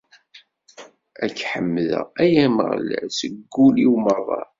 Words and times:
Ad 1.23 1.31
k-ḥemdeɣ, 1.37 2.05
ay 2.21 2.33
Ameɣlal, 2.45 3.07
seg 3.19 3.33
wul-iw 3.55 3.93
merra. 4.05 4.41